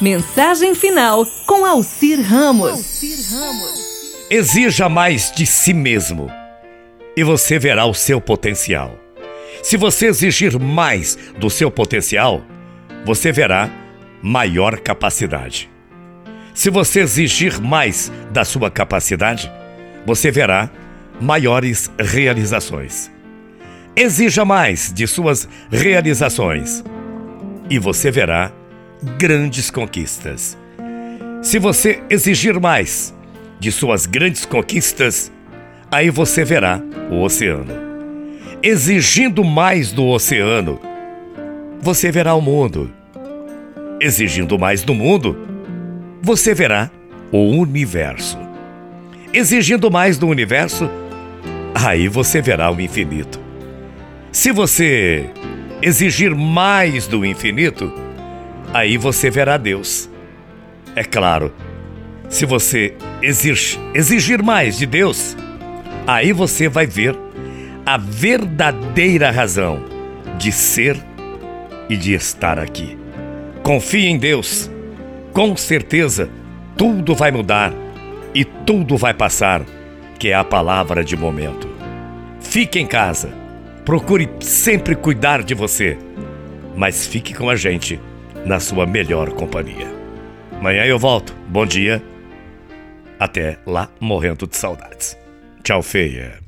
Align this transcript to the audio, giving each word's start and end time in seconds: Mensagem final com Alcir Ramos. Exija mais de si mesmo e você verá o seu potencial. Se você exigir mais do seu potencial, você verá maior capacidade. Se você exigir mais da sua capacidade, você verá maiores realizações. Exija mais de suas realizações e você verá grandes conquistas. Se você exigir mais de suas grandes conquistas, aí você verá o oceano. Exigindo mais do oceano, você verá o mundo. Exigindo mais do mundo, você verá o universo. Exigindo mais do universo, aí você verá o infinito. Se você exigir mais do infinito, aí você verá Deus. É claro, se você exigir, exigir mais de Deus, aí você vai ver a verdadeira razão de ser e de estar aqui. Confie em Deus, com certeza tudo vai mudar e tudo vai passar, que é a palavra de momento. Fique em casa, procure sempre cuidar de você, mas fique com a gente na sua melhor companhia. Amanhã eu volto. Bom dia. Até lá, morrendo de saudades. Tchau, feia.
Mensagem 0.00 0.74
final 0.74 1.24
com 1.46 1.64
Alcir 1.64 2.20
Ramos. 2.20 3.02
Exija 4.28 4.90
mais 4.90 5.32
de 5.32 5.46
si 5.46 5.72
mesmo 5.72 6.30
e 7.16 7.24
você 7.24 7.58
verá 7.58 7.86
o 7.86 7.94
seu 7.94 8.20
potencial. 8.20 8.98
Se 9.62 9.78
você 9.78 10.08
exigir 10.08 10.60
mais 10.60 11.16
do 11.38 11.48
seu 11.48 11.70
potencial, 11.70 12.42
você 13.06 13.32
verá 13.32 13.70
maior 14.22 14.78
capacidade. 14.80 15.70
Se 16.52 16.68
você 16.68 17.00
exigir 17.00 17.58
mais 17.58 18.12
da 18.30 18.44
sua 18.44 18.70
capacidade, 18.70 19.50
você 20.04 20.30
verá 20.30 20.70
maiores 21.18 21.90
realizações. 21.98 23.10
Exija 23.96 24.44
mais 24.44 24.92
de 24.92 25.06
suas 25.06 25.48
realizações 25.70 26.84
e 27.70 27.78
você 27.78 28.10
verá 28.10 28.52
grandes 29.18 29.70
conquistas. 29.70 30.56
Se 31.42 31.58
você 31.58 32.02
exigir 32.10 32.58
mais 32.60 33.14
de 33.58 33.70
suas 33.70 34.06
grandes 34.06 34.44
conquistas, 34.44 35.30
aí 35.90 36.10
você 36.10 36.44
verá 36.44 36.80
o 37.10 37.22
oceano. 37.22 37.74
Exigindo 38.62 39.44
mais 39.44 39.92
do 39.92 40.06
oceano, 40.06 40.80
você 41.80 42.10
verá 42.10 42.34
o 42.34 42.40
mundo. 42.40 42.90
Exigindo 44.00 44.58
mais 44.58 44.82
do 44.82 44.94
mundo, 44.94 45.38
você 46.22 46.54
verá 46.54 46.90
o 47.30 47.50
universo. 47.50 48.38
Exigindo 49.32 49.90
mais 49.90 50.18
do 50.18 50.26
universo, 50.26 50.90
aí 51.74 52.08
você 52.08 52.40
verá 52.40 52.70
o 52.70 52.80
infinito. 52.80 53.40
Se 54.32 54.50
você 54.50 55.30
exigir 55.80 56.34
mais 56.34 57.06
do 57.06 57.24
infinito, 57.24 57.92
aí 58.72 58.96
você 58.96 59.30
verá 59.30 59.56
Deus. 59.56 60.08
É 60.94 61.04
claro, 61.04 61.52
se 62.28 62.44
você 62.44 62.94
exigir, 63.22 63.78
exigir 63.94 64.42
mais 64.42 64.78
de 64.78 64.86
Deus, 64.86 65.36
aí 66.06 66.32
você 66.32 66.68
vai 66.68 66.86
ver 66.86 67.16
a 67.84 67.96
verdadeira 67.96 69.30
razão 69.30 69.84
de 70.38 70.50
ser 70.50 70.96
e 71.88 71.96
de 71.96 72.14
estar 72.14 72.58
aqui. 72.58 72.98
Confie 73.62 74.06
em 74.06 74.18
Deus, 74.18 74.70
com 75.32 75.56
certeza 75.56 76.28
tudo 76.76 77.14
vai 77.14 77.30
mudar 77.30 77.72
e 78.34 78.44
tudo 78.44 78.96
vai 78.96 79.14
passar, 79.14 79.62
que 80.18 80.28
é 80.28 80.34
a 80.34 80.44
palavra 80.44 81.02
de 81.02 81.16
momento. 81.16 81.68
Fique 82.40 82.78
em 82.78 82.86
casa, 82.86 83.30
procure 83.84 84.28
sempre 84.40 84.94
cuidar 84.94 85.42
de 85.42 85.54
você, 85.54 85.96
mas 86.76 87.06
fique 87.06 87.32
com 87.32 87.48
a 87.48 87.56
gente 87.56 88.00
na 88.46 88.60
sua 88.60 88.86
melhor 88.86 89.32
companhia. 89.32 89.88
Amanhã 90.52 90.84
eu 90.84 90.98
volto. 90.98 91.34
Bom 91.48 91.66
dia. 91.66 92.02
Até 93.18 93.58
lá, 93.66 93.90
morrendo 94.00 94.46
de 94.46 94.56
saudades. 94.56 95.18
Tchau, 95.62 95.82
feia. 95.82 96.45